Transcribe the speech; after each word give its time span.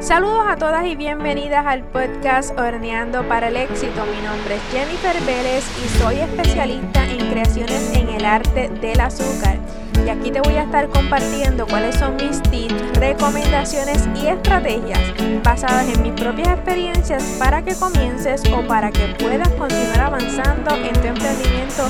Saludos 0.00 0.44
a 0.48 0.56
todas 0.56 0.86
y 0.86 0.96
bienvenidas 0.96 1.66
al 1.66 1.82
podcast 1.84 2.58
Horneando 2.58 3.22
para 3.28 3.48
el 3.48 3.56
Éxito. 3.56 4.06
Mi 4.06 4.26
nombre 4.26 4.54
es 4.54 4.62
Jennifer 4.72 5.14
Vélez 5.26 5.62
y 5.84 5.98
soy 5.98 6.16
especialista 6.20 7.04
en 7.04 7.18
creaciones 7.28 7.94
en 7.94 8.08
el 8.08 8.24
arte 8.24 8.70
del 8.80 8.98
azúcar. 8.98 9.58
Y 10.04 10.08
aquí 10.08 10.30
te 10.30 10.40
voy 10.40 10.54
a 10.54 10.62
estar 10.62 10.88
compartiendo 10.88 11.66
cuáles 11.66 11.96
son 11.96 12.16
mis 12.16 12.40
tips, 12.42 12.98
recomendaciones 12.98 14.08
y 14.20 14.26
estrategias 14.26 15.00
basadas 15.44 15.88
en 15.94 16.02
mis 16.02 16.12
propias 16.12 16.48
experiencias 16.48 17.36
para 17.38 17.64
que 17.64 17.74
comiences 17.74 18.42
o 18.52 18.66
para 18.66 18.90
que 18.90 19.14
puedas 19.18 19.48
continuar 19.50 20.00
avanzando 20.00 20.74
en 20.76 20.92
tu 20.92 21.06
emprendimiento 21.06 21.88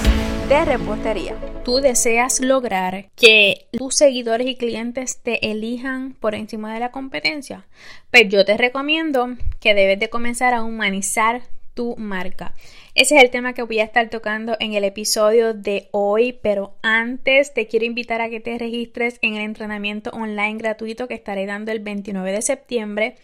de 0.48 0.64
repostería. 0.64 1.36
¿Tú 1.64 1.76
deseas 1.76 2.40
lograr 2.40 3.10
que 3.14 3.68
tus 3.72 3.94
seguidores 3.94 4.46
y 4.46 4.56
clientes 4.56 5.20
te 5.22 5.50
elijan 5.50 6.14
por 6.14 6.34
encima 6.34 6.74
de 6.74 6.80
la 6.80 6.90
competencia? 6.90 7.66
Pues 8.10 8.28
yo 8.28 8.44
te 8.44 8.56
recomiendo 8.56 9.36
que 9.60 9.74
debes 9.74 10.00
de 10.00 10.10
comenzar 10.10 10.54
a 10.54 10.62
humanizar 10.62 11.42
tu 11.74 11.96
marca. 11.96 12.54
Ese 13.00 13.16
es 13.16 13.22
el 13.22 13.30
tema 13.30 13.54
que 13.54 13.62
voy 13.62 13.78
a 13.78 13.84
estar 13.84 14.10
tocando 14.10 14.58
en 14.60 14.74
el 14.74 14.84
episodio 14.84 15.54
de 15.54 15.88
hoy, 15.90 16.34
pero 16.34 16.74
antes 16.82 17.54
te 17.54 17.66
quiero 17.66 17.86
invitar 17.86 18.20
a 18.20 18.28
que 18.28 18.40
te 18.40 18.58
registres 18.58 19.18
en 19.22 19.36
el 19.36 19.40
entrenamiento 19.40 20.10
online 20.10 20.58
gratuito 20.58 21.08
que 21.08 21.14
estaré 21.14 21.46
dando 21.46 21.72
el 21.72 21.80
29 21.80 22.30
de 22.30 22.42
septiembre 22.42 23.16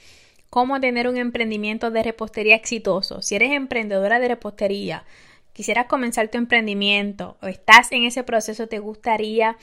cómo 0.48 0.80
tener 0.80 1.08
un 1.08 1.18
emprendimiento 1.18 1.90
de 1.90 2.02
repostería 2.02 2.56
exitoso. 2.56 3.20
Si 3.20 3.34
eres 3.34 3.50
emprendedora 3.50 4.18
de 4.18 4.28
repostería, 4.28 5.04
quisieras 5.52 5.84
comenzar 5.88 6.28
tu 6.28 6.38
emprendimiento 6.38 7.36
o 7.42 7.46
estás 7.46 7.92
en 7.92 8.04
ese 8.04 8.22
proceso, 8.22 8.68
te 8.68 8.78
gustaría 8.78 9.58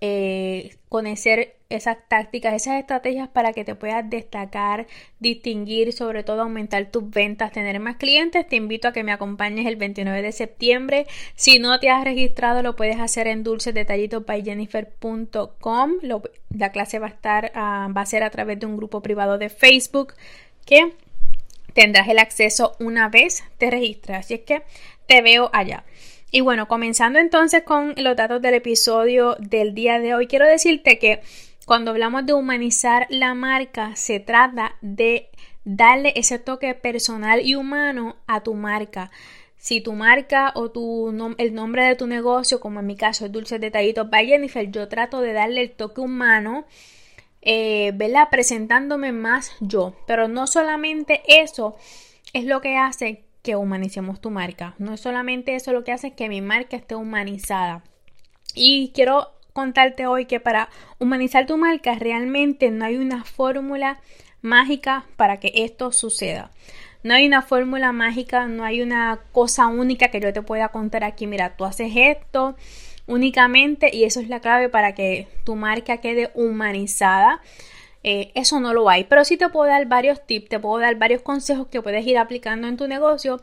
eh, 0.00 0.74
conocer 0.88 1.59
esas 1.70 1.96
tácticas, 2.08 2.54
esas 2.54 2.78
estrategias 2.78 3.28
para 3.28 3.52
que 3.52 3.64
te 3.64 3.74
puedas 3.74 4.08
destacar, 4.10 4.86
distinguir, 5.20 5.92
sobre 5.92 6.24
todo 6.24 6.42
aumentar 6.42 6.90
tus 6.90 7.08
ventas, 7.08 7.52
tener 7.52 7.78
más 7.80 7.96
clientes, 7.96 8.46
te 8.46 8.56
invito 8.56 8.88
a 8.88 8.92
que 8.92 9.04
me 9.04 9.12
acompañes 9.12 9.66
el 9.66 9.76
29 9.76 10.20
de 10.20 10.32
septiembre. 10.32 11.06
Si 11.36 11.58
no 11.58 11.80
te 11.80 11.88
has 11.88 12.04
registrado, 12.04 12.62
lo 12.62 12.76
puedes 12.76 13.00
hacer 13.00 13.28
en 13.28 13.42
dulcesdetallitos.com. 13.44 15.92
La 16.50 16.72
clase 16.72 16.98
va 16.98 17.06
a 17.06 17.10
estar, 17.10 17.52
ah, 17.54 17.88
va 17.96 18.02
a 18.02 18.06
ser 18.06 18.24
a 18.24 18.30
través 18.30 18.60
de 18.60 18.66
un 18.66 18.76
grupo 18.76 19.00
privado 19.00 19.38
de 19.38 19.48
Facebook 19.48 20.12
que 20.66 20.92
tendrás 21.72 22.08
el 22.08 22.18
acceso 22.18 22.76
una 22.80 23.08
vez 23.08 23.44
te 23.58 23.70
registras. 23.70 24.26
Así 24.26 24.34
es 24.34 24.40
que 24.40 24.62
te 25.06 25.22
veo 25.22 25.50
allá. 25.52 25.84
Y 26.32 26.42
bueno, 26.42 26.68
comenzando 26.68 27.18
entonces 27.18 27.62
con 27.62 27.94
los 27.96 28.16
datos 28.16 28.40
del 28.40 28.54
episodio 28.54 29.36
del 29.40 29.74
día 29.74 29.98
de 29.98 30.14
hoy, 30.14 30.28
quiero 30.28 30.46
decirte 30.46 30.98
que 30.98 31.20
cuando 31.66 31.90
hablamos 31.90 32.26
de 32.26 32.32
humanizar 32.32 33.06
la 33.10 33.34
marca, 33.34 33.94
se 33.96 34.20
trata 34.20 34.76
de 34.80 35.30
darle 35.64 36.12
ese 36.16 36.38
toque 36.38 36.74
personal 36.74 37.40
y 37.44 37.54
humano 37.54 38.16
a 38.26 38.42
tu 38.42 38.54
marca. 38.54 39.10
Si 39.56 39.82
tu 39.82 39.92
marca 39.92 40.52
o 40.54 40.70
tu 40.70 41.34
el 41.36 41.54
nombre 41.54 41.84
de 41.84 41.94
tu 41.94 42.06
negocio, 42.06 42.60
como 42.60 42.80
en 42.80 42.86
mi 42.86 42.96
caso 42.96 43.26
es 43.26 43.32
Dulces 43.32 43.60
Detallitos 43.60 44.08
by 44.08 44.26
Jennifer, 44.26 44.70
yo 44.70 44.88
trato 44.88 45.20
de 45.20 45.34
darle 45.34 45.60
el 45.60 45.72
toque 45.72 46.00
humano, 46.00 46.64
eh, 47.42 47.92
¿verdad? 47.94 48.28
Presentándome 48.30 49.12
más 49.12 49.52
yo. 49.60 49.94
Pero 50.06 50.28
no 50.28 50.46
solamente 50.46 51.20
eso 51.26 51.76
es 52.32 52.46
lo 52.46 52.62
que 52.62 52.78
hace 52.78 53.24
que 53.42 53.56
humanicemos 53.56 54.20
tu 54.20 54.30
marca. 54.30 54.74
No 54.78 54.94
es 54.94 55.00
solamente 55.00 55.54
eso 55.54 55.72
lo 55.72 55.84
que 55.84 55.92
hace 55.92 56.14
que 56.14 56.28
mi 56.28 56.40
marca 56.40 56.76
esté 56.76 56.94
humanizada. 56.94 57.84
Y 58.54 58.92
quiero 58.94 59.28
contarte 59.60 60.06
hoy 60.06 60.24
que 60.24 60.40
para 60.40 60.70
humanizar 60.98 61.44
tu 61.44 61.58
marca 61.58 61.94
realmente 61.94 62.70
no 62.70 62.86
hay 62.86 62.96
una 62.96 63.24
fórmula 63.24 64.00
mágica 64.40 65.04
para 65.16 65.38
que 65.38 65.52
esto 65.54 65.92
suceda. 65.92 66.50
No 67.02 67.12
hay 67.14 67.26
una 67.26 67.42
fórmula 67.42 67.92
mágica, 67.92 68.46
no 68.46 68.64
hay 68.64 68.80
una 68.80 69.20
cosa 69.32 69.66
única 69.66 70.08
que 70.08 70.20
yo 70.20 70.32
te 70.32 70.40
pueda 70.40 70.68
contar 70.68 71.04
aquí. 71.04 71.26
Mira, 71.26 71.56
tú 71.56 71.66
haces 71.66 71.92
esto 71.94 72.56
únicamente 73.06 73.94
y 73.94 74.04
eso 74.04 74.20
es 74.20 74.28
la 74.28 74.40
clave 74.40 74.70
para 74.70 74.94
que 74.94 75.28
tu 75.44 75.56
marca 75.56 75.98
quede 75.98 76.30
humanizada. 76.34 77.42
Eh, 78.02 78.30
eso 78.34 78.60
no 78.60 78.72
lo 78.72 78.88
hay, 78.88 79.04
pero 79.04 79.26
sí 79.26 79.36
te 79.36 79.50
puedo 79.50 79.68
dar 79.68 79.84
varios 79.84 80.26
tips, 80.26 80.48
te 80.48 80.58
puedo 80.58 80.78
dar 80.78 80.94
varios 80.96 81.20
consejos 81.20 81.66
que 81.66 81.82
puedes 81.82 82.06
ir 82.06 82.16
aplicando 82.16 82.66
en 82.66 82.78
tu 82.78 82.88
negocio 82.88 83.42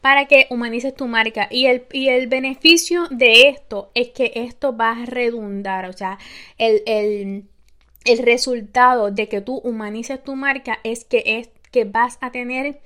para 0.00 0.26
que 0.26 0.46
humanices 0.50 0.94
tu 0.94 1.06
marca. 1.06 1.48
Y 1.50 1.66
el, 1.66 1.86
y 1.92 2.08
el 2.08 2.26
beneficio 2.28 3.08
de 3.10 3.48
esto 3.48 3.90
es 3.94 4.10
que 4.10 4.32
esto 4.34 4.76
va 4.76 4.92
a 4.92 5.06
redundar, 5.06 5.86
o 5.86 5.92
sea, 5.92 6.18
el, 6.58 6.82
el, 6.86 7.44
el 8.04 8.18
resultado 8.18 9.10
de 9.10 9.28
que 9.28 9.40
tú 9.40 9.58
humanices 9.58 10.22
tu 10.22 10.36
marca 10.36 10.78
es 10.84 11.04
que, 11.04 11.22
es 11.26 11.50
que 11.70 11.84
vas 11.84 12.18
a 12.20 12.30
tener 12.30 12.80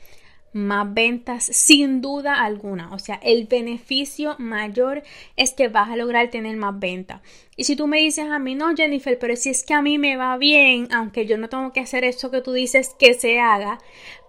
más 0.52 0.92
ventas 0.92 1.44
sin 1.44 2.00
duda 2.00 2.42
alguna. 2.42 2.92
O 2.92 2.98
sea, 2.98 3.18
el 3.22 3.46
beneficio 3.46 4.36
mayor 4.38 5.02
es 5.36 5.52
que 5.52 5.68
vas 5.68 5.90
a 5.90 5.96
lograr 5.96 6.30
tener 6.30 6.56
más 6.56 6.78
ventas. 6.78 7.20
Y 7.56 7.64
si 7.64 7.76
tú 7.76 7.86
me 7.86 7.98
dices 7.98 8.26
a 8.30 8.38
mí, 8.38 8.54
no, 8.54 8.74
Jennifer, 8.74 9.18
pero 9.18 9.36
si 9.36 9.50
es 9.50 9.64
que 9.64 9.74
a 9.74 9.82
mí 9.82 9.98
me 9.98 10.16
va 10.16 10.36
bien, 10.36 10.88
aunque 10.92 11.26
yo 11.26 11.36
no 11.38 11.48
tengo 11.48 11.72
que 11.72 11.80
hacer 11.80 12.04
eso 12.04 12.30
que 12.30 12.40
tú 12.40 12.52
dices 12.52 12.94
que 12.98 13.14
se 13.14 13.40
haga, 13.40 13.78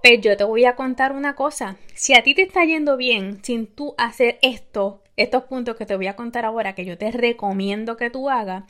pues 0.02 0.22
yo 0.22 0.36
te 0.36 0.44
voy 0.44 0.66
a 0.66 0.76
contar 0.76 1.14
una 1.14 1.36
cosa. 1.36 1.78
Si 1.94 2.14
a 2.14 2.24
ti 2.24 2.36
te 2.36 2.44
está 2.44 2.66
yendo 2.66 2.98
bien 2.98 3.44
sin 3.44 3.68
tú 3.68 3.96
hacer 3.98 4.40
esto, 4.42 5.02
estos 5.16 5.44
puntos 5.44 5.76
que 5.76 5.86
te 5.86 5.96
voy 5.96 6.08
a 6.08 6.16
contar 6.16 6.46
ahora, 6.46 6.74
que 6.76 6.86
yo 6.86 6.98
te 6.98 7.12
recomiendo 7.12 7.98
que 7.98 8.10
tú 8.10 8.30
hagas, 8.30 8.64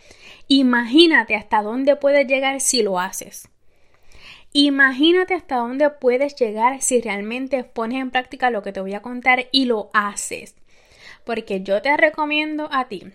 imagínate 0.47 1.35
hasta 1.35 1.61
dónde 1.61 1.95
puedes 1.95 2.27
llegar 2.27 2.61
si 2.61 2.83
lo 2.83 2.99
haces. 2.99 3.49
Imagínate 4.55 5.33
hasta 5.33 5.57
dónde 5.57 5.89
puedes 5.89 6.35
llegar 6.35 6.79
si 6.83 7.01
realmente 7.01 7.63
pones 7.63 7.99
en 7.99 8.11
práctica 8.11 8.51
lo 8.51 8.61
que 8.61 8.71
te 8.71 8.81
voy 8.81 8.93
a 8.93 9.01
contar 9.01 9.47
y 9.51 9.65
lo 9.65 9.89
haces. 9.93 10.55
Porque 11.25 11.63
yo 11.63 11.81
te 11.81 11.97
recomiendo 11.97 12.69
a 12.71 12.87
ti 12.87 13.05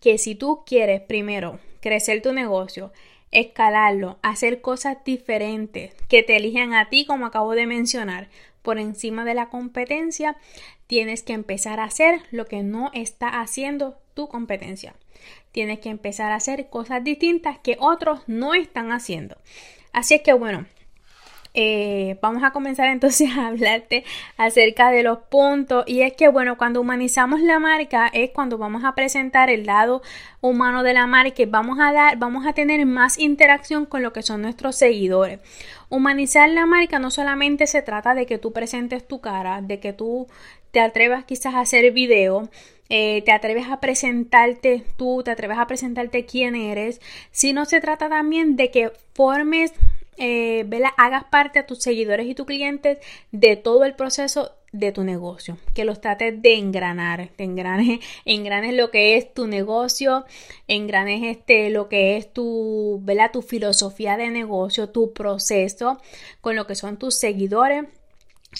que 0.00 0.18
si 0.18 0.36
tú 0.36 0.62
quieres 0.64 1.00
primero 1.00 1.58
crecer 1.80 2.22
tu 2.22 2.32
negocio, 2.32 2.92
escalarlo, 3.32 4.20
hacer 4.22 4.60
cosas 4.60 4.98
diferentes 5.04 5.94
que 6.08 6.22
te 6.22 6.36
elijan 6.36 6.74
a 6.74 6.88
ti, 6.88 7.06
como 7.06 7.26
acabo 7.26 7.54
de 7.54 7.66
mencionar, 7.66 8.28
por 8.62 8.78
encima 8.78 9.24
de 9.24 9.34
la 9.34 9.48
competencia, 9.48 10.36
tienes 10.86 11.24
que 11.24 11.32
empezar 11.32 11.80
a 11.80 11.84
hacer 11.84 12.20
lo 12.30 12.46
que 12.46 12.62
no 12.62 12.90
está 12.94 13.40
haciendo 13.40 13.98
tu 14.14 14.28
competencia. 14.28 14.94
Tienes 15.50 15.80
que 15.80 15.88
empezar 15.88 16.30
a 16.30 16.36
hacer 16.36 16.68
cosas 16.68 17.02
distintas 17.02 17.58
que 17.58 17.76
otros 17.80 18.20
no 18.28 18.54
están 18.54 18.92
haciendo. 18.92 19.36
Así 19.92 20.14
es 20.14 20.22
que 20.22 20.32
bueno, 20.32 20.66
eh, 21.54 22.16
vamos 22.22 22.42
a 22.44 22.50
comenzar 22.50 22.88
entonces 22.88 23.30
a 23.36 23.48
hablarte 23.48 24.04
acerca 24.36 24.90
de 24.90 25.02
los 25.02 25.18
puntos. 25.18 25.84
Y 25.86 26.02
es 26.02 26.14
que 26.14 26.28
bueno 26.28 26.56
cuando 26.56 26.80
humanizamos 26.80 27.40
la 27.40 27.58
marca 27.58 28.08
es 28.12 28.30
cuando 28.30 28.58
vamos 28.58 28.84
a 28.84 28.94
presentar 28.94 29.50
el 29.50 29.66
lado 29.66 30.02
humano 30.40 30.82
de 30.82 30.94
la 30.94 31.06
marca 31.06 31.42
y 31.42 31.46
vamos 31.46 31.78
a 31.80 31.92
dar 31.92 32.16
vamos 32.18 32.46
a 32.46 32.52
tener 32.52 32.84
más 32.86 33.18
interacción 33.18 33.86
con 33.86 34.02
lo 34.02 34.12
que 34.12 34.22
son 34.22 34.42
nuestros 34.42 34.76
seguidores. 34.76 35.40
Humanizar 35.88 36.48
la 36.48 36.66
marca 36.66 36.98
no 36.98 37.10
solamente 37.10 37.66
se 37.66 37.82
trata 37.82 38.14
de 38.14 38.26
que 38.26 38.38
tú 38.38 38.52
presentes 38.52 39.06
tu 39.06 39.20
cara 39.20 39.60
de 39.62 39.78
que 39.78 39.92
tú 39.92 40.28
te 40.70 40.80
atrevas 40.80 41.24
quizás 41.24 41.54
a 41.54 41.60
hacer 41.60 41.92
video 41.92 42.48
eh, 42.88 43.22
te 43.24 43.32
atreves 43.32 43.66
a 43.68 43.80
presentarte 43.80 44.84
tú, 44.96 45.22
te 45.24 45.30
atreves 45.30 45.58
a 45.58 45.66
presentarte 45.66 46.26
quién 46.26 46.54
eres, 46.54 47.00
sino 47.30 47.64
se 47.64 47.80
trata 47.80 48.08
también 48.08 48.56
de 48.56 48.70
que 48.70 48.92
formes, 49.14 49.72
eh, 50.18 50.68
hagas 50.96 51.24
parte 51.24 51.58
a 51.58 51.66
tus 51.66 51.82
seguidores 51.82 52.26
y 52.26 52.34
tus 52.34 52.46
clientes 52.46 52.98
de 53.30 53.56
todo 53.56 53.84
el 53.84 53.94
proceso 53.94 54.52
de 54.72 54.90
tu 54.90 55.04
negocio, 55.04 55.58
que 55.74 55.84
los 55.84 56.00
trates 56.00 56.40
de 56.40 56.56
engranar, 56.56 57.30
de 57.36 57.44
engranes, 57.44 58.00
engranes 58.24 58.74
lo 58.74 58.90
que 58.90 59.16
es 59.16 59.32
tu 59.32 59.46
negocio, 59.46 60.24
engranes 60.66 61.22
este, 61.24 61.70
lo 61.70 61.88
que 61.88 62.16
es 62.16 62.32
tu, 62.32 63.00
¿verdad? 63.02 63.30
tu 63.32 63.42
filosofía 63.42 64.16
de 64.16 64.30
negocio, 64.30 64.88
tu 64.88 65.12
proceso 65.12 66.00
con 66.40 66.56
lo 66.56 66.66
que 66.66 66.74
son 66.74 66.96
tus 66.96 67.18
seguidores 67.18 67.84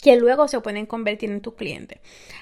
que 0.02 0.16
luego 0.16 0.48
se 0.48 0.60
pueden 0.60 0.86
convertir 0.86 1.30
en 1.30 1.40
tus 1.40 1.54
clientes. 1.54 1.98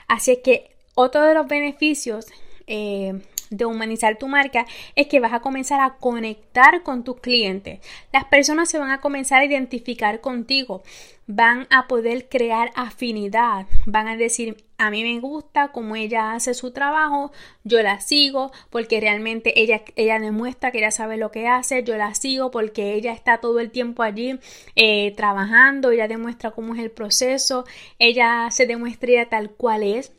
Así 0.08 0.40
que 0.42 0.70
otro 0.94 1.22
de 1.22 1.34
los 1.34 1.46
beneficios 1.46 2.26
eh, 2.66 3.20
de 3.50 3.64
humanizar 3.64 4.16
tu 4.16 4.28
marca 4.28 4.64
es 4.94 5.08
que 5.08 5.20
vas 5.20 5.32
a 5.32 5.40
comenzar 5.40 5.80
a 5.80 5.96
conectar 5.96 6.82
con 6.82 7.04
tus 7.04 7.20
clientes. 7.20 7.80
Las 8.12 8.24
personas 8.24 8.70
se 8.70 8.78
van 8.78 8.90
a 8.90 9.00
comenzar 9.00 9.42
a 9.42 9.44
identificar 9.44 10.20
contigo, 10.20 10.82
van 11.26 11.66
a 11.70 11.86
poder 11.88 12.28
crear 12.28 12.70
afinidad, 12.74 13.66
van 13.86 14.08
a 14.08 14.16
decir, 14.16 14.64
a 14.78 14.90
mí 14.90 15.02
me 15.02 15.20
gusta 15.20 15.72
cómo 15.72 15.96
ella 15.96 16.32
hace 16.32 16.54
su 16.54 16.72
trabajo, 16.72 17.32
yo 17.64 17.82
la 17.82 18.00
sigo 18.00 18.52
porque 18.70 19.00
realmente 19.00 19.60
ella, 19.60 19.82
ella 19.96 20.18
demuestra 20.18 20.70
que 20.70 20.78
ella 20.78 20.90
sabe 20.90 21.16
lo 21.16 21.30
que 21.30 21.48
hace, 21.48 21.82
yo 21.82 21.96
la 21.96 22.14
sigo 22.14 22.50
porque 22.50 22.94
ella 22.94 23.12
está 23.12 23.38
todo 23.38 23.60
el 23.60 23.70
tiempo 23.70 24.02
allí 24.02 24.38
eh, 24.76 25.12
trabajando, 25.16 25.90
ella 25.90 26.08
demuestra 26.08 26.52
cómo 26.52 26.74
es 26.74 26.80
el 26.80 26.90
proceso, 26.90 27.64
ella 27.98 28.48
se 28.50 28.66
demuestra 28.66 29.28
tal 29.28 29.50
cual 29.50 29.82
es. 29.82 30.12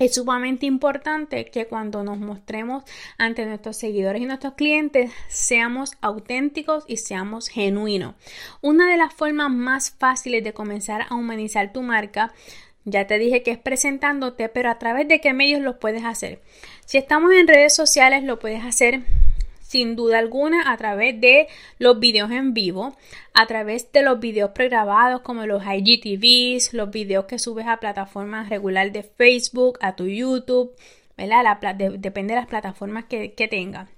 Es 0.00 0.14
sumamente 0.14 0.66
importante 0.66 1.44
que 1.44 1.66
cuando 1.66 2.02
nos 2.02 2.18
mostremos 2.18 2.84
ante 3.18 3.44
nuestros 3.44 3.76
seguidores 3.76 4.22
y 4.22 4.26
nuestros 4.26 4.54
clientes 4.54 5.12
seamos 5.28 5.92
auténticos 6.00 6.84
y 6.88 6.96
seamos 6.96 7.48
genuinos. 7.48 8.14
Una 8.62 8.90
de 8.90 8.96
las 8.96 9.12
formas 9.12 9.50
más 9.50 9.90
fáciles 9.90 10.42
de 10.42 10.54
comenzar 10.54 11.06
a 11.08 11.14
humanizar 11.14 11.72
tu 11.72 11.82
marca 11.82 12.32
ya 12.86 13.06
te 13.06 13.18
dije 13.18 13.42
que 13.42 13.50
es 13.50 13.58
presentándote, 13.58 14.48
pero 14.48 14.70
a 14.70 14.78
través 14.78 15.06
de 15.06 15.20
qué 15.20 15.34
medios 15.34 15.60
lo 15.60 15.78
puedes 15.78 16.04
hacer. 16.04 16.40
Si 16.86 16.96
estamos 16.96 17.32
en 17.34 17.46
redes 17.46 17.74
sociales, 17.74 18.24
lo 18.24 18.38
puedes 18.38 18.64
hacer 18.64 19.02
sin 19.70 19.94
duda 19.94 20.18
alguna 20.18 20.72
a 20.72 20.76
través 20.76 21.20
de 21.20 21.46
los 21.78 22.00
videos 22.00 22.32
en 22.32 22.54
vivo, 22.54 22.96
a 23.34 23.46
través 23.46 23.92
de 23.92 24.02
los 24.02 24.18
videos 24.18 24.50
pregrabados 24.50 25.20
como 25.20 25.46
los 25.46 25.62
IGTVs, 25.64 26.74
los 26.74 26.90
videos 26.90 27.26
que 27.26 27.38
subes 27.38 27.68
a 27.68 27.76
plataformas 27.76 28.48
regular 28.48 28.90
de 28.90 29.04
Facebook, 29.04 29.78
a 29.80 29.94
tu 29.94 30.06
YouTube, 30.06 30.74
¿verdad? 31.16 31.56
depende 31.98 32.34
de 32.34 32.40
las 32.40 32.48
plataformas 32.48 33.04
que, 33.04 33.34
que 33.34 33.46
tengas. 33.46 33.88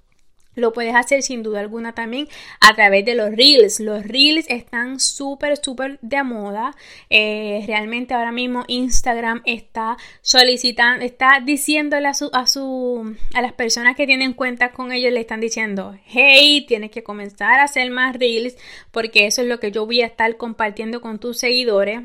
Lo 0.55 0.71
puedes 0.71 0.93
hacer 0.95 1.23
sin 1.23 1.41
duda 1.41 1.59
alguna 1.59 1.93
también 1.93 2.27
a 2.59 2.73
través 2.75 3.05
de 3.05 3.15
los 3.15 3.31
reels. 3.31 3.79
Los 3.79 4.03
reels 4.03 4.45
están 4.49 4.99
súper, 4.99 5.57
súper 5.57 5.97
de 6.01 6.23
moda. 6.23 6.75
Eh, 7.09 7.63
realmente 7.65 8.13
ahora 8.13 8.31
mismo 8.31 8.63
Instagram 8.67 9.41
está 9.45 9.97
solicitando, 10.21 11.03
está 11.03 11.41
diciéndole 11.43 12.07
a, 12.07 12.13
su, 12.13 12.29
a, 12.33 12.45
su, 12.45 13.15
a 13.33 13.41
las 13.41 13.53
personas 13.53 13.95
que 13.95 14.05
tienen 14.05 14.33
cuentas 14.33 14.71
con 14.71 14.91
ellos, 14.91 15.11
le 15.11 15.21
están 15.21 15.39
diciendo, 15.39 15.97
hey, 16.05 16.65
tienes 16.67 16.91
que 16.91 17.03
comenzar 17.03 17.59
a 17.59 17.63
hacer 17.63 17.89
más 17.89 18.15
reels 18.15 18.55
porque 18.91 19.25
eso 19.25 19.41
es 19.41 19.47
lo 19.47 19.59
que 19.59 19.71
yo 19.71 19.85
voy 19.85 20.01
a 20.01 20.05
estar 20.05 20.37
compartiendo 20.37 21.01
con 21.01 21.19
tus 21.19 21.39
seguidores. 21.39 22.01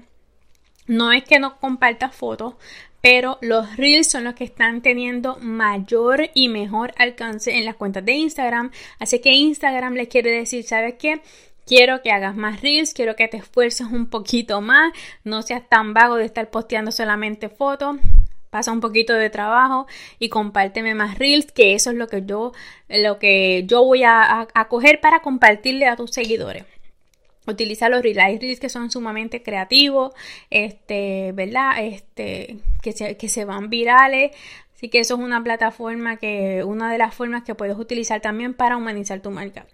No 0.87 1.13
es 1.13 1.23
que 1.23 1.39
no 1.39 1.59
compartas 1.59 2.17
fotos, 2.17 2.55
pero 3.01 3.39
los 3.41 3.77
reels 3.77 4.09
son 4.09 4.25
los 4.25 4.35
que 4.35 4.45
están 4.45 4.83
teniendo 4.83 5.37
mayor 5.41 6.31
y 6.35 6.49
mejor 6.49 6.93
alcance 6.97 7.57
en 7.57 7.65
las 7.65 7.77
cuentas 7.77 8.05
de 8.05 8.13
Instagram. 8.13 8.71
Así 8.99 9.21
que 9.21 9.33
Instagram 9.33 9.95
les 9.95 10.09
quiere 10.09 10.31
decir, 10.31 10.65
¿sabes 10.65 10.95
qué? 10.99 11.21
Quiero 11.67 12.03
que 12.03 12.11
hagas 12.11 12.35
más 12.35 12.63
reels, 12.63 12.95
quiero 12.95 13.15
que 13.15 13.29
te 13.29 13.37
esfuerces 13.37 13.87
un 13.87 14.07
poquito 14.09 14.61
más, 14.61 14.93
no 15.23 15.43
seas 15.43 15.69
tan 15.69 15.93
vago 15.95 16.17
de 16.17 16.25
estar 16.25 16.51
posteando 16.51 16.91
solamente 16.93 17.49
fotos. 17.49 17.97
Pasa 18.51 18.73
un 18.73 18.81
poquito 18.81 19.13
de 19.13 19.29
trabajo 19.29 19.87
y 20.19 20.31
compárteme 20.31 20.95
más 20.95 21.19
reels, 21.19 21.53
que 21.53 21.75
eso 21.75 21.91
es 21.91 21.97
lo 21.97 22.09
que 22.09 22.23
yo, 22.25 22.53
lo 22.89 23.19
que 23.19 23.65
yo 23.67 23.85
voy 23.85 24.05
a, 24.05 24.49
a 24.55 24.69
coger 24.69 25.01
para 25.01 25.21
compartirle 25.21 25.87
a 25.87 25.97
tus 25.97 26.13
seguidores. 26.13 26.65
Utiliza 27.49 27.89
los 27.89 28.03
reels, 28.03 28.41
reels 28.41 28.61
que 28.61 28.69
son 28.69 28.91
sumamente 28.91 29.43
creativos, 29.43 30.13
este, 30.51 31.33
¿verdad? 31.33 31.85
Este, 31.85 32.59
que 32.83 32.93
se, 32.93 33.17
que 33.17 33.29
se 33.29 33.45
van 33.45 33.71
virales. 33.71 34.33
Así 34.79 34.91
que 34.91 35.01
eso 35.01 35.15
es 35.15 35.21
una 35.21 35.43
plataforma 35.43 36.19
que, 36.19 36.63
una 36.63 36.93
de 36.93 36.99
las 36.99 37.13
formas 37.13 37.43
que 37.43 37.57
puedes 37.57 37.77
utilizar 37.77 38.21
también 38.21 38.55
para 38.55 38.77
humanizar 38.77 39.21
tu 39.21 39.33
marca. 39.33 39.67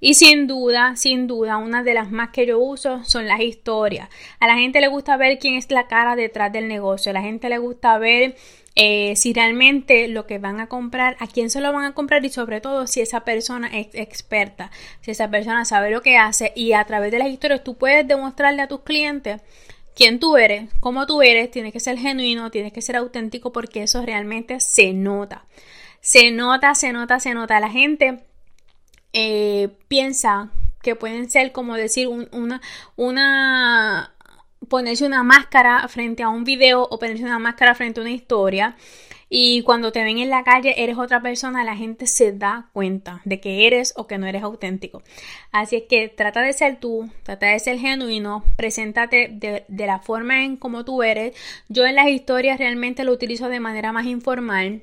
Y 0.00 0.12
sin 0.12 0.46
duda, 0.46 0.96
sin 0.96 1.26
duda, 1.26 1.56
una 1.56 1.82
de 1.82 1.94
las 1.94 2.10
más 2.10 2.28
que 2.28 2.44
yo 2.44 2.58
uso 2.58 3.02
son 3.04 3.26
las 3.26 3.40
historias. 3.40 4.10
A 4.38 4.46
la 4.46 4.56
gente 4.56 4.82
le 4.82 4.88
gusta 4.88 5.16
ver 5.16 5.38
quién 5.38 5.54
es 5.54 5.70
la 5.70 5.86
cara 5.86 6.14
detrás 6.14 6.52
del 6.52 6.68
negocio. 6.68 7.08
A 7.08 7.14
la 7.14 7.22
gente 7.22 7.48
le 7.48 7.56
gusta 7.56 7.96
ver 7.96 8.36
eh, 8.82 9.14
si 9.14 9.34
realmente 9.34 10.08
lo 10.08 10.26
que 10.26 10.38
van 10.38 10.58
a 10.58 10.66
comprar, 10.66 11.14
a 11.20 11.26
quién 11.26 11.50
se 11.50 11.60
lo 11.60 11.70
van 11.70 11.84
a 11.84 11.92
comprar 11.92 12.24
y 12.24 12.30
sobre 12.30 12.62
todo 12.62 12.86
si 12.86 13.02
esa 13.02 13.24
persona 13.24 13.68
es 13.68 13.88
experta, 13.92 14.70
si 15.02 15.10
esa 15.10 15.30
persona 15.30 15.66
sabe 15.66 15.90
lo 15.90 16.00
que 16.00 16.16
hace 16.16 16.54
y 16.56 16.72
a 16.72 16.82
través 16.86 17.12
de 17.12 17.18
las 17.18 17.28
historias 17.28 17.62
tú 17.62 17.76
puedes 17.76 18.08
demostrarle 18.08 18.62
a 18.62 18.68
tus 18.68 18.80
clientes 18.80 19.42
quién 19.94 20.18
tú 20.18 20.38
eres, 20.38 20.70
cómo 20.80 21.06
tú 21.06 21.20
eres, 21.20 21.50
tienes 21.50 21.74
que 21.74 21.80
ser 21.80 21.98
genuino, 21.98 22.50
tienes 22.50 22.72
que 22.72 22.80
ser 22.80 22.96
auténtico 22.96 23.52
porque 23.52 23.82
eso 23.82 24.00
realmente 24.00 24.60
se 24.60 24.94
nota. 24.94 25.44
Se 26.00 26.30
nota, 26.30 26.74
se 26.74 26.94
nota, 26.94 27.20
se 27.20 27.34
nota. 27.34 27.60
La 27.60 27.68
gente 27.68 28.20
eh, 29.12 29.68
piensa 29.88 30.52
que 30.82 30.96
pueden 30.96 31.28
ser 31.28 31.52
como 31.52 31.74
decir 31.74 32.08
una, 32.08 32.62
una 32.96 34.14
ponerse 34.68 35.04
una 35.04 35.22
máscara 35.22 35.86
frente 35.88 36.22
a 36.22 36.28
un 36.28 36.44
video 36.44 36.82
o 36.82 36.98
ponerse 36.98 37.24
una 37.24 37.38
máscara 37.38 37.74
frente 37.74 38.00
a 38.00 38.02
una 38.02 38.12
historia. 38.12 38.76
Y 39.32 39.62
cuando 39.62 39.92
te 39.92 40.02
ven 40.02 40.18
en 40.18 40.28
la 40.28 40.42
calle 40.42 40.82
eres 40.82 40.98
otra 40.98 41.22
persona, 41.22 41.62
la 41.62 41.76
gente 41.76 42.08
se 42.08 42.32
da 42.32 42.68
cuenta 42.72 43.22
de 43.24 43.40
que 43.40 43.68
eres 43.68 43.94
o 43.96 44.08
que 44.08 44.18
no 44.18 44.26
eres 44.26 44.42
auténtico. 44.42 45.04
Así 45.52 45.76
es 45.76 45.82
que 45.88 46.08
trata 46.08 46.42
de 46.42 46.52
ser 46.52 46.80
tú, 46.80 47.08
trata 47.22 47.46
de 47.46 47.60
ser 47.60 47.78
genuino, 47.78 48.42
preséntate 48.56 49.28
de, 49.32 49.86
la 49.86 50.00
forma 50.00 50.44
en 50.44 50.56
como 50.56 50.84
tú 50.84 51.04
eres. 51.04 51.36
Yo 51.68 51.86
en 51.86 51.94
las 51.94 52.08
historias 52.08 52.58
realmente 52.58 53.04
lo 53.04 53.12
utilizo 53.12 53.48
de 53.48 53.60
manera 53.60 53.92
más 53.92 54.06
informal. 54.06 54.82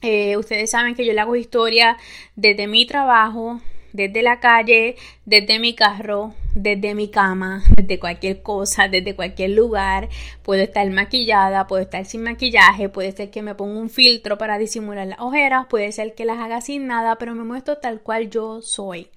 Eh, 0.00 0.36
ustedes 0.36 0.70
saben 0.70 0.94
que 0.94 1.04
yo 1.04 1.12
le 1.12 1.20
hago 1.20 1.34
historia 1.34 1.96
desde 2.36 2.68
mi 2.68 2.86
trabajo, 2.86 3.60
desde 3.92 4.22
la 4.22 4.40
calle, 4.40 4.96
desde 5.24 5.58
mi 5.58 5.74
carro, 5.74 6.34
desde 6.54 6.94
mi 6.94 7.08
cama, 7.08 7.62
desde 7.76 7.98
cualquier 7.98 8.42
cosa, 8.42 8.88
desde 8.88 9.14
cualquier 9.14 9.50
lugar. 9.50 10.08
Puedo 10.42 10.62
estar 10.62 10.88
maquillada, 10.90 11.66
puedo 11.66 11.82
estar 11.82 12.04
sin 12.04 12.22
maquillaje, 12.22 12.88
puede 12.88 13.12
ser 13.12 13.30
que 13.30 13.42
me 13.42 13.54
ponga 13.54 13.80
un 13.80 13.90
filtro 13.90 14.38
para 14.38 14.58
disimular 14.58 15.06
las 15.06 15.20
ojeras, 15.20 15.66
puede 15.68 15.92
ser 15.92 16.14
que 16.14 16.24
las 16.24 16.38
haga 16.38 16.60
sin 16.60 16.86
nada, 16.86 17.16
pero 17.16 17.34
me 17.34 17.44
muestro 17.44 17.78
tal 17.78 18.00
cual 18.00 18.30
yo 18.30 18.62
soy 18.62 19.08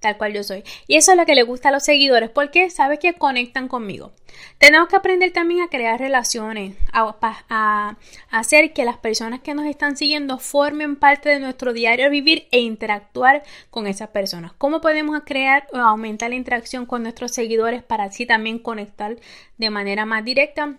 tal 0.00 0.16
cual 0.16 0.32
yo 0.32 0.42
soy. 0.42 0.64
Y 0.86 0.96
eso 0.96 1.12
es 1.12 1.18
lo 1.18 1.26
que 1.26 1.34
le 1.34 1.42
gusta 1.42 1.68
a 1.68 1.72
los 1.72 1.84
seguidores 1.84 2.30
porque 2.30 2.70
sabe 2.70 2.98
que 2.98 3.14
conectan 3.14 3.68
conmigo. 3.68 4.12
Tenemos 4.58 4.88
que 4.88 4.96
aprender 4.96 5.32
también 5.32 5.62
a 5.62 5.68
crear 5.68 5.98
relaciones, 5.98 6.76
a, 6.92 7.96
hacer 8.30 8.72
que 8.72 8.84
las 8.84 8.96
personas 8.98 9.40
que 9.40 9.54
nos 9.54 9.66
están 9.66 9.96
siguiendo 9.96 10.38
formen 10.38 10.96
parte 10.96 11.28
de 11.28 11.40
nuestro 11.40 11.72
diario 11.72 12.10
vivir 12.10 12.48
e 12.50 12.60
interactuar 12.60 13.42
con 13.70 13.86
esas 13.86 14.08
personas. 14.08 14.52
¿Cómo 14.58 14.80
podemos 14.80 15.20
crear 15.24 15.66
o 15.72 15.78
aumentar 15.78 16.30
la 16.30 16.36
interacción 16.36 16.86
con 16.86 17.02
nuestros 17.02 17.32
seguidores 17.32 17.82
para 17.82 18.04
así 18.04 18.26
también 18.26 18.58
conectar 18.58 19.16
de 19.58 19.70
manera 19.70 20.04
más 20.06 20.24
directa? 20.24 20.76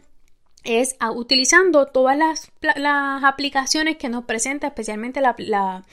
Es 0.65 0.95
utilizando 1.13 1.85
todas 1.85 2.17
las, 2.17 2.51
aplicaciones 3.23 3.97
que 3.97 4.09
nos 4.09 4.25
presenta, 4.25 4.67
especialmente 4.67 5.21
la, 5.21 5.83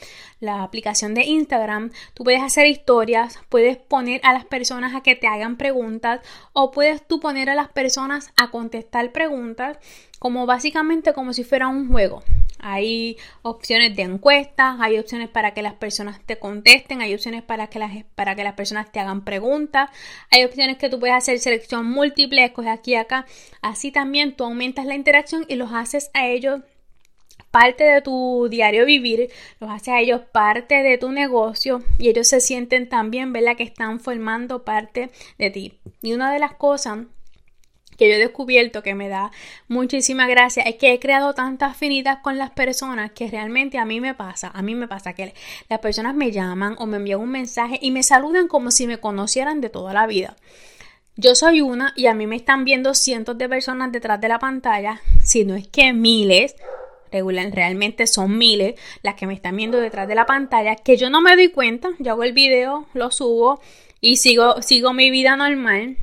aplicación 0.62 1.14
de 1.14 1.22
Instagram. 1.24 1.90
Tú 2.14 2.24
puedes 2.24 2.42
hacer 2.42 2.66
historias, 2.66 3.38
puedes 3.48 3.76
poner 3.76 4.20
a 4.24 4.32
las 4.32 4.44
personas 4.44 4.94
a 4.94 5.02
que 5.02 5.14
te 5.14 5.28
hagan 5.28 5.56
preguntas 5.56 6.20
o 6.52 6.70
puedes 6.70 7.06
tú 7.06 7.20
poner 7.20 7.50
a 7.50 7.54
las 7.54 7.68
personas 7.68 8.32
a 8.36 8.50
contestar 8.50 9.12
preguntas 9.12 9.78
como 10.18 10.46
básicamente 10.46 11.12
como 11.12 11.32
si 11.32 11.44
fuera 11.44 11.68
un 11.68 11.88
juego. 11.88 12.22
Hay 12.62 13.18
opciones 13.42 13.94
de 13.96 14.02
encuestas, 14.02 14.76
hay 14.80 14.98
opciones 14.98 15.28
para 15.28 15.52
que 15.52 15.62
las 15.62 15.74
personas 15.74 16.20
te 16.24 16.38
contesten, 16.38 17.02
hay 17.02 17.12
opciones 17.12 17.42
para 17.42 17.66
que 17.66 17.78
las, 17.78 17.92
para 18.14 18.34
que 18.34 18.44
las 18.44 18.54
personas 18.54 18.90
te 18.90 19.00
hagan 19.00 19.24
preguntas, 19.24 19.90
hay 20.30 20.44
opciones 20.44 20.78
que 20.78 20.88
tú 20.88 20.98
puedes 20.98 21.16
hacer 21.16 21.38
selección 21.38 21.84
múltiple, 21.86 22.44
escoge 22.44 22.70
aquí 22.70 22.92
y 22.92 22.94
acá. 22.94 23.26
Así 23.60 23.92
también 23.92 24.34
tú 24.34 24.44
aumentas 24.44 24.86
la 24.86 24.94
interacción 24.94 25.44
y 25.48 25.56
los 25.56 25.72
haces 25.72 26.10
a 26.14 26.26
ellos 26.26 26.62
parte 27.50 27.84
de 27.84 28.00
tu 28.00 28.48
diario 28.48 28.86
vivir, 28.86 29.30
los 29.60 29.70
haces 29.70 29.88
a 29.88 30.00
ellos 30.00 30.22
parte 30.32 30.82
de 30.82 30.98
tu 30.98 31.12
negocio 31.12 31.82
y 31.98 32.08
ellos 32.08 32.26
se 32.26 32.40
sienten 32.40 32.88
también, 32.88 33.32
¿verdad? 33.32 33.56
Que 33.56 33.62
están 33.62 34.00
formando 34.00 34.64
parte 34.64 35.10
de 35.38 35.50
ti. 35.50 35.78
Y 36.00 36.14
una 36.14 36.32
de 36.32 36.38
las 36.38 36.54
cosas 36.54 37.00
que 38.02 38.08
yo 38.08 38.16
he 38.16 38.18
descubierto 38.18 38.82
que 38.82 38.96
me 38.96 39.08
da 39.08 39.30
muchísima 39.68 40.26
gracia 40.26 40.64
es 40.64 40.74
que 40.74 40.92
he 40.92 40.98
creado 40.98 41.34
tanta 41.34 41.66
afinidad 41.66 42.18
con 42.20 42.36
las 42.36 42.50
personas 42.50 43.12
que 43.12 43.28
realmente 43.28 43.78
a 43.78 43.84
mí 43.84 44.00
me 44.00 44.12
pasa, 44.12 44.50
a 44.52 44.60
mí 44.60 44.74
me 44.74 44.88
pasa 44.88 45.12
que 45.12 45.34
las 45.68 45.78
personas 45.78 46.16
me 46.16 46.32
llaman 46.32 46.74
o 46.78 46.86
me 46.86 46.96
envían 46.96 47.20
un 47.20 47.30
mensaje 47.30 47.78
y 47.80 47.92
me 47.92 48.02
saludan 48.02 48.48
como 48.48 48.72
si 48.72 48.88
me 48.88 48.98
conocieran 48.98 49.60
de 49.60 49.68
toda 49.68 49.92
la 49.92 50.08
vida. 50.08 50.34
Yo 51.14 51.36
soy 51.36 51.60
una 51.60 51.92
y 51.94 52.06
a 52.06 52.14
mí 52.14 52.26
me 52.26 52.34
están 52.34 52.64
viendo 52.64 52.92
cientos 52.94 53.38
de 53.38 53.48
personas 53.48 53.92
detrás 53.92 54.20
de 54.20 54.28
la 54.28 54.40
pantalla, 54.40 55.00
si 55.22 55.44
no 55.44 55.54
es 55.54 55.68
que 55.68 55.92
miles, 55.92 56.56
realmente 57.12 58.08
son 58.08 58.36
miles 58.36 58.74
las 59.04 59.14
que 59.14 59.28
me 59.28 59.34
están 59.34 59.56
viendo 59.56 59.78
detrás 59.78 60.08
de 60.08 60.16
la 60.16 60.26
pantalla, 60.26 60.74
que 60.74 60.96
yo 60.96 61.08
no 61.08 61.20
me 61.20 61.36
doy 61.36 61.50
cuenta, 61.50 61.90
yo 62.00 62.10
hago 62.10 62.24
el 62.24 62.32
video, 62.32 62.84
lo 62.94 63.12
subo 63.12 63.60
y 64.00 64.16
sigo, 64.16 64.60
sigo 64.60 64.92
mi 64.92 65.12
vida 65.12 65.36
normal 65.36 65.98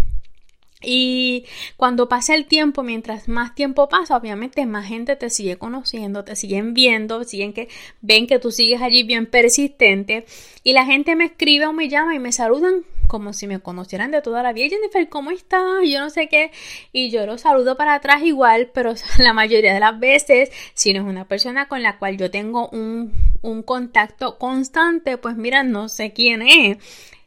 y 0.82 1.46
cuando 1.76 2.08
pasa 2.08 2.36
el 2.36 2.46
tiempo, 2.46 2.84
mientras 2.84 3.28
más 3.28 3.54
tiempo 3.54 3.90
pasa, 3.90 4.16
obviamente 4.16 4.66
más 4.66 4.88
gente 4.88 5.18
te 5.18 5.30
sigue 5.30 5.58
conociendo, 5.58 6.24
te 6.24 6.38
siguen 6.38 6.74
viendo, 6.74 7.26
siguen 7.26 7.52
que 7.52 7.68
ven 8.02 8.28
que 8.28 8.40
tú 8.40 8.52
sigues 8.52 8.82
allí 8.82 9.04
bien 9.04 9.26
persistente 9.26 10.26
y 10.64 10.72
la 10.72 10.86
gente 10.86 11.18
me 11.18 11.26
escribe 11.26 11.66
o 11.66 11.74
me 11.74 11.90
llama 11.90 12.16
y 12.16 12.20
me 12.20 12.32
saludan 12.32 12.86
como 13.08 13.34
si 13.34 13.46
me 13.48 13.60
conocieran 13.60 14.12
de 14.12 14.22
toda 14.22 14.42
la 14.42 14.54
vida. 14.54 14.70
Jennifer, 14.70 15.10
¿cómo 15.10 15.32
estás? 15.32 15.82
Yo 15.84 16.00
no 16.00 16.10
sé 16.12 16.30
qué. 16.30 16.52
Y 16.94 17.10
yo 17.10 17.26
lo 17.26 17.38
saludo 17.38 17.76
para 17.76 17.96
atrás 17.96 18.22
igual, 18.24 18.70
pero 18.74 18.94
la 19.18 19.34
mayoría 19.34 19.74
de 19.74 19.80
las 19.82 20.00
veces, 20.00 20.50
si 20.76 20.94
no 20.94 21.02
es 21.02 21.08
una 21.08 21.28
persona 21.28 21.68
con 21.68 21.84
la 21.84 21.98
cual 21.98 22.18
yo 22.18 22.32
tengo 22.32 22.70
un, 22.70 23.12
un 23.42 23.64
contacto 23.64 24.38
constante, 24.38 25.18
pues 25.18 25.36
mira, 25.36 25.64
no 25.64 25.90
sé 25.90 26.14
quién 26.14 26.42
es. 26.42 26.78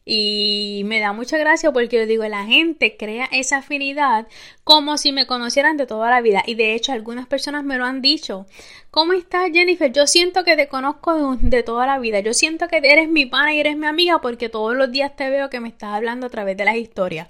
Y 0.04 0.82
me 0.86 0.98
da 0.98 1.12
mucha 1.12 1.38
gracia 1.38 1.70
porque 1.70 1.96
yo 1.96 2.06
digo, 2.06 2.24
la 2.24 2.44
gente 2.44 2.96
crea 2.96 3.28
esa 3.30 3.58
afinidad 3.58 4.26
como 4.64 4.98
si 4.98 5.12
me 5.12 5.26
conocieran 5.26 5.76
de 5.76 5.86
toda 5.86 6.10
la 6.10 6.20
vida. 6.20 6.42
Y 6.46 6.54
de 6.54 6.74
hecho, 6.74 6.92
algunas 6.92 7.26
personas 7.26 7.62
me 7.62 7.78
lo 7.78 7.84
han 7.84 8.02
dicho. 8.02 8.46
¿Cómo 8.90 9.12
estás, 9.12 9.50
Jennifer? 9.52 9.92
Yo 9.92 10.06
siento 10.06 10.42
que 10.42 10.56
te 10.56 10.66
conozco 10.68 11.36
de, 11.40 11.62
toda 11.62 11.86
la 11.86 11.98
vida. 11.98 12.20
Yo 12.20 12.34
siento 12.34 12.66
que 12.68 12.78
eres 12.82 13.08
mi 13.08 13.26
pana 13.26 13.54
y 13.54 13.60
eres 13.60 13.76
mi 13.76 13.86
amiga 13.86 14.20
porque 14.20 14.48
todos 14.48 14.76
los 14.76 14.90
días 14.90 15.14
te 15.14 15.30
veo 15.30 15.50
que 15.50 15.60
me 15.60 15.68
estás 15.68 15.94
hablando 15.94 16.26
a 16.26 16.30
través 16.30 16.56
de 16.56 16.64
las 16.64 16.76
historias. 16.76 17.28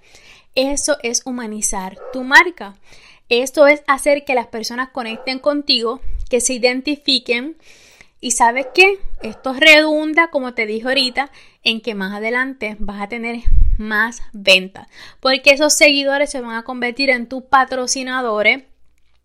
Eso 0.54 0.96
es 1.02 1.22
humanizar 1.26 1.98
tu 2.12 2.24
marca. 2.24 2.74
Esto 3.28 3.66
es 3.66 3.82
hacer 3.86 4.24
que 4.24 4.34
las 4.34 4.46
personas 4.46 4.90
conecten 4.90 5.38
contigo, 5.38 6.00
que 6.28 6.40
se 6.40 6.54
identifiquen 6.54 7.56
y 8.22 8.30
sabes 8.30 8.68
qué? 8.72 9.00
Esto 9.20 9.52
redunda, 9.52 10.28
como 10.28 10.54
te 10.54 10.64
dije 10.64 10.86
ahorita, 10.86 11.32
en 11.64 11.80
que 11.80 11.96
más 11.96 12.14
adelante 12.14 12.76
vas 12.78 13.02
a 13.02 13.08
tener 13.08 13.40
más 13.78 14.22
ventas. 14.32 14.86
Porque 15.18 15.50
esos 15.50 15.74
seguidores 15.74 16.30
se 16.30 16.40
van 16.40 16.54
a 16.54 16.62
convertir 16.62 17.10
en 17.10 17.26
tus 17.26 17.42
patrocinadores. 17.42 18.62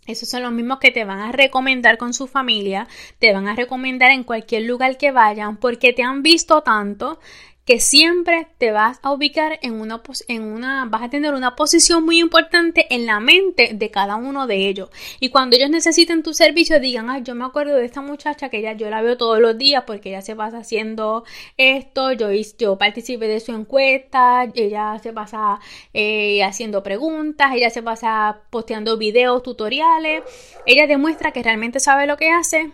Esos 0.07 0.27
son 0.29 0.41
los 0.41 0.51
mismos 0.51 0.79
que 0.79 0.89
te 0.89 1.05
van 1.05 1.19
a 1.19 1.31
recomendar 1.31 1.99
con 1.99 2.15
su 2.15 2.25
familia, 2.25 2.87
te 3.19 3.33
van 3.33 3.47
a 3.47 3.55
recomendar 3.55 4.09
en 4.09 4.23
cualquier 4.23 4.63
lugar 4.63 4.97
que 4.97 5.11
vayan, 5.11 5.57
porque 5.57 5.93
te 5.93 6.01
han 6.01 6.23
visto 6.23 6.63
tanto 6.63 7.19
que 7.67 7.81
siempre 7.81 8.47
te 8.57 8.71
vas 8.71 8.97
a 9.03 9.11
ubicar 9.11 9.59
en 9.61 9.73
una, 9.73 10.01
en 10.29 10.43
una, 10.43 10.85
vas 10.85 11.03
a 11.03 11.09
tener 11.09 11.33
una 11.33 11.57
posición 11.57 12.05
muy 12.05 12.17
importante 12.17 12.87
en 12.95 13.05
la 13.05 13.19
mente 13.19 13.71
de 13.73 13.91
cada 13.91 14.15
uno 14.15 14.47
de 14.47 14.69
ellos. 14.69 14.89
Y 15.19 15.29
cuando 15.29 15.57
ellos 15.57 15.69
necesiten 15.69 16.23
tu 16.23 16.33
servicio, 16.33 16.79
digan, 16.79 17.09
ay, 17.09 17.23
yo 17.23 17.35
me 17.35 17.43
acuerdo 17.43 17.75
de 17.75 17.83
esta 17.83 17.99
muchacha 17.99 18.47
que 18.47 18.61
ya 18.61 18.71
yo 18.71 18.89
la 18.89 19.01
veo 19.01 19.17
todos 19.17 19.41
los 19.41 19.57
días 19.57 19.83
porque 19.85 20.09
ella 20.09 20.21
se 20.21 20.33
pasa 20.33 20.59
haciendo 20.59 21.25
esto, 21.57 22.13
yo, 22.13 22.29
yo 22.57 22.77
participé 22.77 23.27
de 23.27 23.41
su 23.41 23.51
encuesta, 23.51 24.49
ella 24.55 24.97
se 25.03 25.11
pasa 25.11 25.59
eh, 25.93 26.45
haciendo 26.45 26.83
preguntas, 26.83 27.51
ella 27.53 27.69
se 27.69 27.83
pasa 27.83 28.43
posteando 28.49 28.97
videos, 28.97 29.43
tutoriales, 29.43 30.23
ella 30.65 30.87
demuestra 30.87 31.33
que 31.33 31.43
realmente 31.43 31.81
sabe 31.81 32.07
lo 32.07 32.15
que 32.15 32.29
hace 32.29 32.71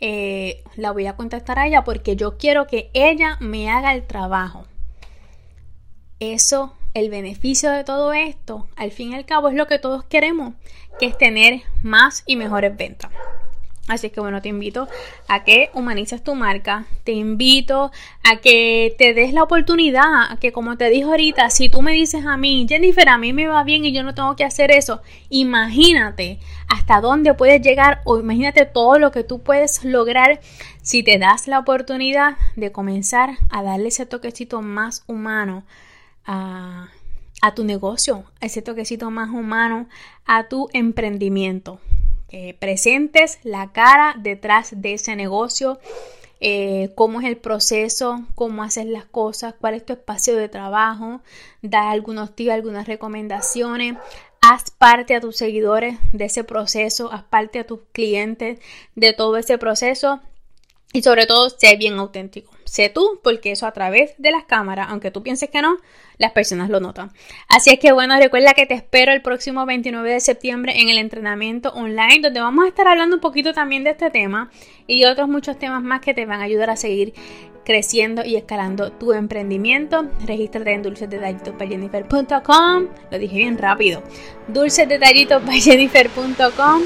eh, 0.00 0.64
la 0.76 0.92
voy 0.92 1.06
a 1.06 1.16
contactar 1.16 1.58
a 1.58 1.66
ella 1.66 1.84
porque 1.84 2.16
yo 2.16 2.38
quiero 2.38 2.66
que 2.66 2.90
ella 2.94 3.36
me 3.40 3.70
haga 3.70 3.94
el 3.94 4.06
trabajo. 4.06 4.64
Eso, 6.18 6.74
el 6.94 7.10
beneficio 7.10 7.70
de 7.70 7.84
todo 7.84 8.12
esto, 8.12 8.68
al 8.76 8.90
fin 8.90 9.12
y 9.12 9.14
al 9.14 9.26
cabo, 9.26 9.48
es 9.48 9.54
lo 9.54 9.66
que 9.66 9.78
todos 9.78 10.04
queremos, 10.04 10.54
que 10.98 11.06
es 11.06 11.16
tener 11.16 11.62
más 11.82 12.22
y 12.26 12.36
mejores 12.36 12.76
ventas. 12.76 13.10
Así 13.90 14.10
que 14.10 14.20
bueno, 14.20 14.40
te 14.40 14.48
invito 14.48 14.86
a 15.26 15.42
que 15.42 15.70
humanices 15.74 16.22
tu 16.22 16.36
marca, 16.36 16.86
te 17.02 17.10
invito 17.10 17.90
a 18.22 18.36
que 18.36 18.94
te 18.96 19.14
des 19.14 19.32
la 19.32 19.42
oportunidad, 19.42 20.30
a 20.30 20.36
que 20.36 20.52
como 20.52 20.76
te 20.76 20.88
dije 20.90 21.02
ahorita, 21.02 21.50
si 21.50 21.68
tú 21.68 21.82
me 21.82 21.90
dices 21.90 22.24
a 22.24 22.36
mí, 22.36 22.66
Jennifer, 22.68 23.08
a 23.08 23.18
mí 23.18 23.32
me 23.32 23.48
va 23.48 23.64
bien 23.64 23.84
y 23.84 23.92
yo 23.92 24.04
no 24.04 24.14
tengo 24.14 24.36
que 24.36 24.44
hacer 24.44 24.70
eso, 24.70 25.02
imagínate 25.28 26.38
hasta 26.68 27.00
dónde 27.00 27.34
puedes 27.34 27.62
llegar 27.62 28.00
o 28.04 28.20
imagínate 28.20 28.64
todo 28.64 29.00
lo 29.00 29.10
que 29.10 29.24
tú 29.24 29.42
puedes 29.42 29.82
lograr 29.82 30.40
si 30.82 31.02
te 31.02 31.18
das 31.18 31.48
la 31.48 31.58
oportunidad 31.58 32.36
de 32.54 32.70
comenzar 32.70 33.38
a 33.50 33.64
darle 33.64 33.88
ese 33.88 34.06
toquecito 34.06 34.62
más 34.62 35.02
humano 35.08 35.64
a, 36.24 36.90
a 37.42 37.54
tu 37.56 37.64
negocio, 37.64 38.22
ese 38.40 38.62
toquecito 38.62 39.10
más 39.10 39.30
humano 39.30 39.88
a 40.26 40.44
tu 40.44 40.68
emprendimiento. 40.72 41.80
Eh, 42.32 42.54
presentes 42.58 43.40
la 43.42 43.72
cara 43.72 44.14
detrás 44.16 44.80
de 44.80 44.94
ese 44.94 45.16
negocio, 45.16 45.80
eh, 46.40 46.90
cómo 46.94 47.20
es 47.20 47.26
el 47.26 47.36
proceso, 47.36 48.24
cómo 48.36 48.62
haces 48.62 48.86
las 48.86 49.04
cosas, 49.04 49.54
cuál 49.60 49.74
es 49.74 49.84
tu 49.84 49.92
espacio 49.92 50.36
de 50.36 50.48
trabajo, 50.48 51.20
dar 51.60 51.88
algunos 51.88 52.34
tips, 52.34 52.52
algunas 52.52 52.86
recomendaciones. 52.86 53.96
Haz 54.40 54.70
parte 54.70 55.14
a 55.14 55.20
tus 55.20 55.36
seguidores 55.36 55.98
de 56.12 56.26
ese 56.26 56.44
proceso, 56.44 57.12
haz 57.12 57.24
parte 57.24 57.58
a 57.58 57.66
tus 57.66 57.80
clientes 57.92 58.58
de 58.94 59.12
todo 59.12 59.36
ese 59.36 59.58
proceso 59.58 60.20
y 60.92 61.02
sobre 61.02 61.26
todo 61.26 61.50
sé 61.50 61.76
bien 61.76 61.98
auténtico. 61.98 62.59
Sé 62.70 62.88
tú, 62.88 63.18
porque 63.24 63.50
eso 63.50 63.66
a 63.66 63.72
través 63.72 64.14
de 64.16 64.30
las 64.30 64.44
cámaras, 64.44 64.86
aunque 64.90 65.10
tú 65.10 65.24
pienses 65.24 65.50
que 65.50 65.60
no, 65.60 65.78
las 66.18 66.30
personas 66.30 66.70
lo 66.70 66.78
notan. 66.78 67.10
Así 67.48 67.70
es 67.70 67.80
que 67.80 67.90
bueno, 67.90 68.16
recuerda 68.16 68.54
que 68.54 68.64
te 68.64 68.74
espero 68.74 69.10
el 69.10 69.22
próximo 69.22 69.66
29 69.66 70.08
de 70.08 70.20
septiembre 70.20 70.80
en 70.80 70.88
el 70.88 70.98
entrenamiento 70.98 71.70
online, 71.70 72.20
donde 72.22 72.38
vamos 72.38 72.64
a 72.64 72.68
estar 72.68 72.86
hablando 72.86 73.16
un 73.16 73.20
poquito 73.20 73.52
también 73.52 73.82
de 73.82 73.90
este 73.90 74.08
tema 74.10 74.52
y 74.86 75.04
otros 75.04 75.28
muchos 75.28 75.58
temas 75.58 75.82
más 75.82 76.00
que 76.00 76.14
te 76.14 76.26
van 76.26 76.42
a 76.42 76.44
ayudar 76.44 76.70
a 76.70 76.76
seguir 76.76 77.12
creciendo 77.64 78.24
y 78.24 78.36
escalando 78.36 78.92
tu 78.92 79.14
emprendimiento. 79.14 80.08
Regístrate 80.24 80.72
en 80.72 80.84
dulcesdetallitos.jennifer.com. 80.84 82.86
Lo 83.10 83.18
dije 83.18 83.36
bien 83.36 83.58
rápido. 83.58 84.04
Dulcesdetallitos.jennifer.com. 84.46 86.82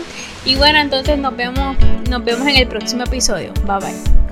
Y 0.47 0.57
bueno, 0.57 0.79
entonces 0.79 1.19
nos 1.19 1.37
vemos, 1.37 1.76
nos 2.09 2.25
vemos 2.25 2.49
en 2.49 2.57
el 2.57 2.69
próximo 2.69 3.05
episodio. 3.05 3.53
Bye 3.67 3.81
bye. 3.81 4.24